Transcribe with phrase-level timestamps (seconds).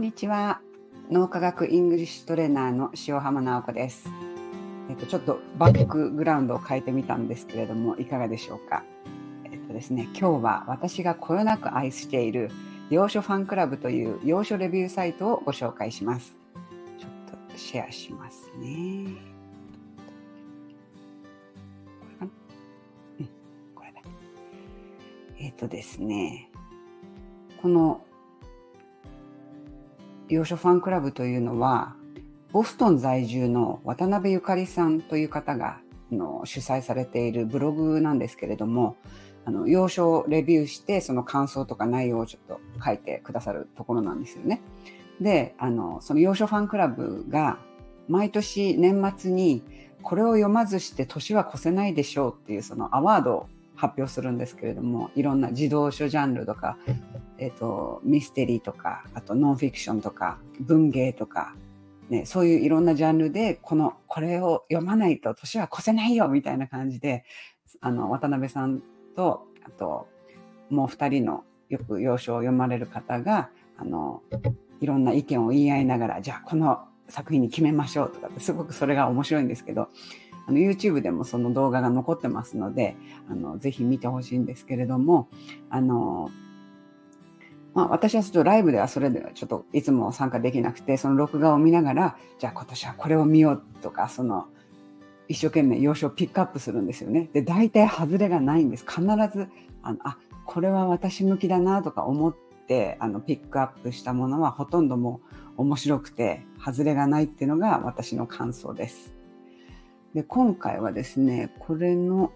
[0.00, 0.62] んにちは。
[1.10, 4.08] 脳科学イングリッシュトレーナーの塩浜直子です。
[4.88, 8.82] えっと、ちょっとバックグラウンドを変えてみたんですけれども、いかがでしょうか？
[9.44, 12.50] えっとですね、今日は私がこよなく愛している
[12.88, 16.34] 洋書ファンクラブという洋書レビューサイトをご紹介します。
[16.98, 17.10] ちょっ
[17.52, 19.04] とシェアしますね。
[23.74, 24.00] これ、だ。
[25.38, 26.48] えっとですね、
[27.60, 28.00] この
[30.30, 31.96] 洋書ファンクラブというのは、
[32.52, 35.80] ボストン在住の渡辺ゆかりさんという方が
[36.12, 38.96] の主催されているブログなんですけれども、
[39.44, 44.62] あの洋書をレビューしてその感想とか内容をちょっと書いてくださるところなんですよね。
[45.20, 47.58] で、あのその洋書ファンクラブが
[48.08, 49.64] 毎年年末に
[50.02, 53.46] これを読まずして年は越せないでしょうっていうそのアワードを
[53.80, 56.76] 発表するんですけれどもいろんな児童書ジャンルとか、
[57.38, 61.54] えーと、ミステリーとかあとノンフィクションとか文芸とか、
[62.10, 67.24] ね、そういういろんなジャンルでこのこれを読まないと年は越せないよみたいな感じで
[67.80, 68.82] あの渡辺さん
[69.16, 70.06] とあと
[70.68, 74.22] もう2人のよく要所を読まれる方があの
[74.82, 79.88] いろんな意見を言い合いながらじゃあこの作品に決めましょうとかってすごくそれが面白いんですけど
[80.50, 82.96] あの YouTube でもその動画が残ってますので、
[83.30, 85.28] あのぜひ見てほしいんですけれども、
[85.70, 86.30] あの、
[87.72, 94.48] まあ、私はちょっとライブではそれではちょっといつも参加できなくて、その録画を見ながら、じゃあ今年はこれを見ようとか、その、
[95.28, 97.30] 一生懸命要所をピックアップするんですよね。
[97.32, 98.84] で、大体外れがないんです。
[98.84, 99.46] 必ず、
[99.84, 102.34] あの、あ、これは私向きだなとか思っ
[102.66, 105.20] て、あの、ピックアップしたものはほとんども
[105.56, 109.19] う面白くて、外れがないっていうのが私の感想です。
[110.14, 112.32] で、今回はですね、これの、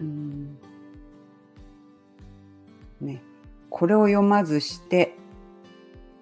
[0.00, 0.58] うん、
[3.00, 3.22] ね、
[3.70, 5.14] これを読まずして、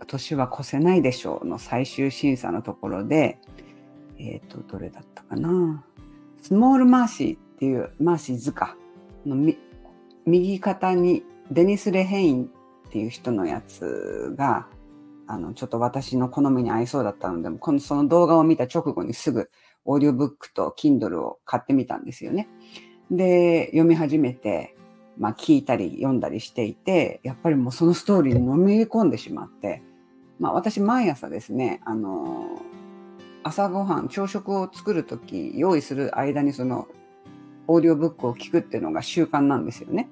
[0.06, 3.39] 年は越せないでしょうの最終審査のところで、
[4.18, 5.84] えっ、ー、と、どれだったかな。
[6.42, 8.77] スモールマーシーっていう、マーシー図か
[9.24, 9.52] の
[10.27, 12.48] 右肩にデニス・レヘインっ
[12.90, 14.68] ていう人のやつが、
[15.27, 19.51] あの、ちょっと私の好みに合いそうだったので、このその動画を見た直後にすぐ
[19.86, 22.48] オーディオブックと Kindle を買ってみたんですよね。
[23.11, 24.77] で、読み始めて、
[25.19, 29.83] まあ聞いたり読んだりしていて、やっぱりもうそのストーリーにのめり込んでしまって、
[30.39, 32.61] まあ私毎朝ですね、あの、
[33.42, 36.89] 朝ごはん、朝食を作るとき、用意する間にその
[37.69, 40.11] オーディオブックを聞くっていうのが習慣なんですよね。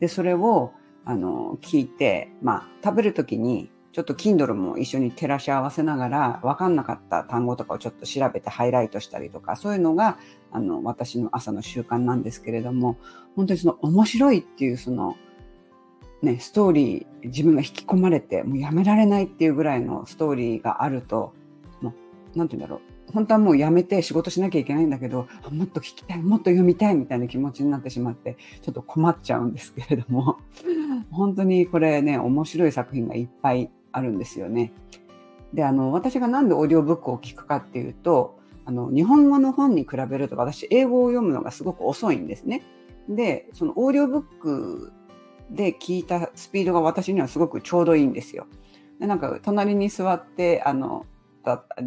[0.00, 0.72] で、それを、
[1.04, 10.18] あの、聞いて、まあ食べるときにちょっと Kindle も一緒に照らし合わせながら、分かんなかった単語とかをちょっと調べてハイライトしたりとか、そういうのが、
[10.52, 12.98] あの、私の朝の習慣なんですけれども、
[13.36, 15.16] 本当にその面白いっていうその、
[16.20, 21.32] ね、ストーリー、自分が引き込まれて、もうやめられないっていうぐらいのストーリーがあると、
[21.80, 21.94] も
[22.34, 23.12] う、なんて言うんだろう。
[23.14, 30.36] 本当はもうやめて仕事しなきゃいけないんだけど、もっと聞きたい、もっと読みたいみたいな気持ちになってしまって、ちょっと困っちゃうんですけれども、
[31.10, 34.72] 本当にこれね、面白い作品がいっぱいあるんですよね。
[35.54, 42.62] で、あの、私がなんでオーディオブックを聞くかっていうと、あの、日本語の本に比べると私、英語を読むのがすごく遅いんですね。
[43.08, 44.92] で、そのオーディオブック
[45.50, 48.46] で聞いたスピードが私にはすごくちょうどいいんですよ。
[49.00, 51.06] で、なんか、隣に座って、あの、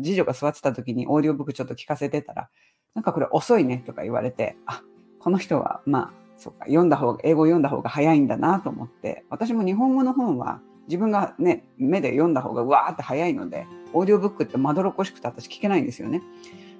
[0.02, 2.50] 次女が座ってた時にオーディオブックちょっと聞かせてたら、
[2.96, 4.82] なんかこれ遅いねとか言われて、あ、
[5.20, 16.24] この人は、まあ、そうか、読んだ方が、英語読んだ方が早いんだなと思って、私も日本語の本は自分がね、目で読んだ方がうわーって早いので、オーディオブックってまどろっこしくて私聞けないんですよね。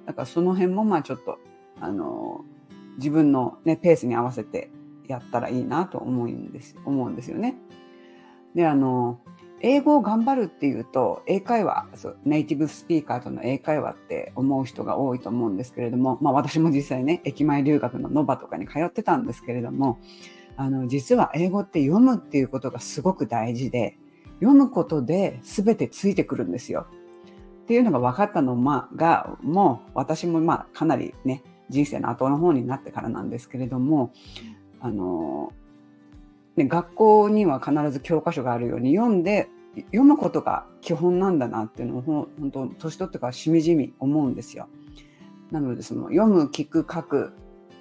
[0.04, 1.38] だからその辺もまあちょっと、
[1.80, 4.72] あのー、自分のね、ペースに合わせて
[5.06, 7.54] やったらいいなと思うんです、思うんですよね。
[8.56, 20.00] で、あのー、英語を頑張るっていうと、英会話、そうネイティブスピーカーとの英会話って思う人が多いと思うんですけれども、まあ私も実際ね、駅前留学のノバとかに通ってたんですけれども、
[20.56, 23.96] あの実は英語って読むっていうことがすごく大事で
[24.40, 26.86] 読むことで全てついてくるんですよ。
[27.62, 28.56] っていうのが分かったの
[28.96, 34.12] がもう私もまあかなりね人生の後の方になってからなんですけれども
[34.80, 35.52] あの、
[36.56, 44.68] ね、学校には必ず教科書があるように読んで読むことが基本なんだなっていうのを本当年取ってからしみじみ思うんですよ。
[45.52, 47.32] なのでその読む聞く書く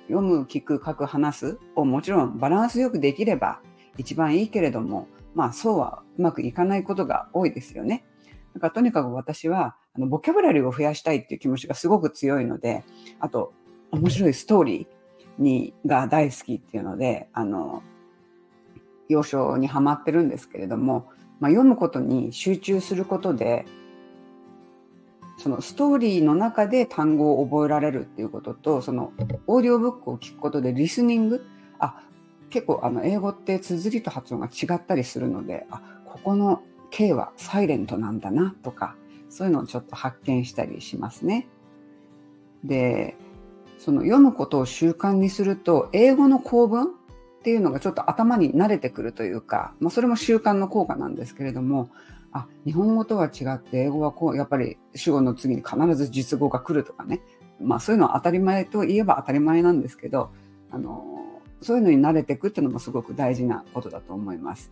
[0.09, 3.62] 読む、聞く、書く、話すをもちろんバランスよくできれば
[3.97, 8.05] 一番いいけれども、まあそうはうまくいかないことが多いですよね。
[8.53, 12.83] だからとにかく私はあのボキャブラリーを増やしたいっていう気持ちがすごく強いので、
[13.19, 13.53] あと
[13.91, 17.81] 面白いストーリーにが大好きっていうので、あの、
[19.07, 21.09] 幼少にハマってるんですけれども、
[21.39, 23.65] まあ、読むことに集中することで、
[25.37, 29.13] そのストーリーの中で単語を覚えられるっていうことと、その
[29.47, 31.45] オーディオブックを聞くことでリスニング、
[31.79, 32.03] あ、
[32.50, 36.62] 結構あの英語って綴りと発音が違ったりするので、あ、ここの
[36.92, 38.96] K はサイレントなんだなとか、
[39.30, 41.48] そういうのをちょっと発見したりしますね。
[42.63, 43.16] で、
[43.78, 46.88] その読むことを習慣にすると、英語の構文っ
[47.44, 51.90] ていうのがちょっと頭に慣れてくるというか、まあ、それも習慣の効果なんですけれども、
[52.31, 57.22] あ、日本語とは違って英語はこう、やっぱり主語の次に必ず実語が来るとかね。
[57.62, 60.31] まあそういうのは当たり前といえば当たり前なんですけど、
[60.72, 61.04] あの、
[61.61, 64.71] そういうのに慣れていくっていうのもすごく大事なことだと思います。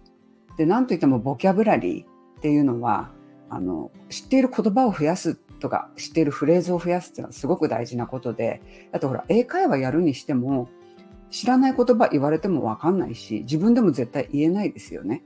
[0.57, 3.11] で、なんといってもボキャブラリーっていうのは、
[3.49, 8.61] あの、知っている言葉を増やすとか、知っているフレーズを増やすっていうのはすごく大事なことで、
[8.91, 10.69] あとほら、英会話やるにしても、
[11.29, 15.23] 知らない言葉言われてもわかんないし、自分でも絶対言えないですよね。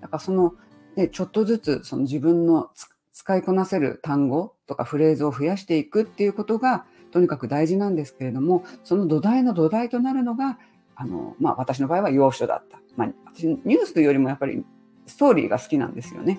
[0.00, 0.54] だからその、
[0.96, 2.70] ね、ちょっとずつその自分の
[3.12, 10.58] 使いこなせる単語とかフレーズを増やしていくっていうことがとにかく大事なんですけれども、その土台の土台となるのが、
[10.96, 12.78] あの、まあ私の場合は要所だった。
[12.96, 14.64] まあ私ニュースというよりもやっぱり
[15.06, 16.38] ストーリーが好きなんですよね。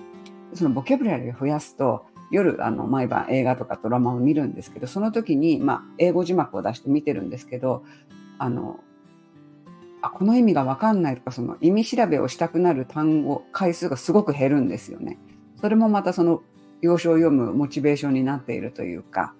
[0.54, 7.84] そのボキャブラリーを増やすと、夜あの毎晩映画とかドラマを見るんですけど、その時に、まあ、英語字幕を出して見てるんですけど、
[8.38, 8.80] あの、
[10.02, 15.18] あ、この意味がわかんないとか、その意味調べをしたくなる単語、回数がすごく減るんですよね。
[15.60, 16.42] それもまたその
[16.82, 19.34] 要所を読むモチベーションになっているというか、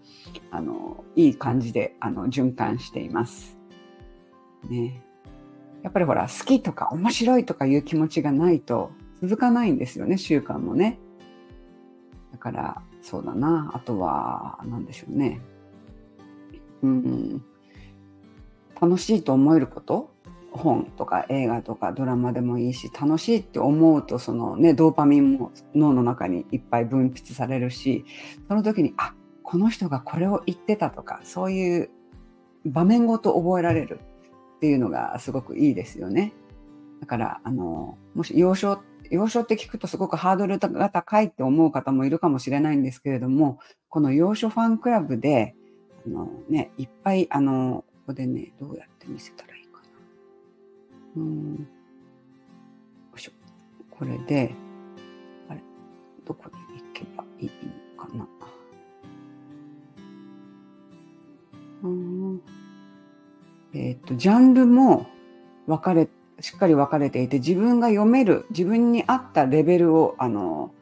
[0.50, 3.58] あの、いい感じで、あの、循環しています。
[4.68, 5.02] ね。
[5.86, 8.90] やっぱりほら、好きとか面白いとかいう気持ちがないと
[9.22, 10.98] 続かないんですよね、習慣もね。
[12.32, 13.70] だから、そうだな。
[13.72, 15.40] あとは、何でしょうね。
[16.82, 17.44] うん。
[18.80, 20.10] 楽しいと思えること？
[20.50, 28.06] 本とか映画とかドラマでもいいし楽しいって思うとそのねドーパミンも脳の中にいっぱい分泌されるし
[28.48, 29.12] その時にあ
[29.42, 31.90] この人がこれを言ってたとかそういう
[32.64, 34.00] 場面ごと覚えられる
[34.56, 36.32] っていうのがすごくいいですよね。
[37.00, 38.80] だからあのもし幼少
[39.10, 45.54] 幼少って聞くとすごくハードルが高いって思う方もいるかもしれないんですけれどもこの幼少ファンクラブで
[46.06, 49.88] あの、ね、いっぱいあのここでねどうやって見せたらいいかな。
[51.16, 51.58] うんよ
[53.16, 53.32] いしょ
[53.90, 54.54] これで
[55.48, 55.60] あれ？
[56.24, 56.65] どこに？
[64.06, 65.06] とジャンルも
[65.66, 66.08] 分かれ
[66.40, 70.72] しっかり分かれていて、自分が読める、自分に合ったレベルを、あの、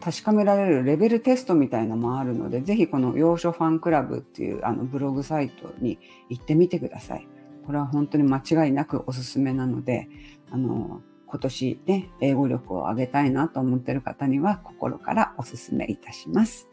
[0.00, 5.98] 確かめられるレベルテストみたいなのもあるので、ぜひこの洋書ファンクラブっていうあのブログサイトに
[6.28, 7.26] 行ってみてください。
[7.64, 10.08] これは本当に間違いなくおすすめなので、
[10.50, 16.68] あの、今年ね、英語力を上げたいなと思ってる方には心からおすすめいたします。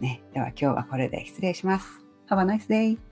[0.00, 1.86] ね、では今日はこれで失礼します。
[2.30, 3.07] Have a nice day!